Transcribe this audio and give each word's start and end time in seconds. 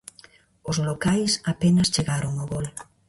Os 0.69 0.77
locais 0.87 1.31
apenas 1.53 1.91
chegaron 1.95 2.33
ao 2.37 2.49
gol. 2.53 2.65